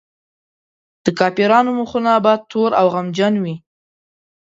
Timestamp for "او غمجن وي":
2.79-3.55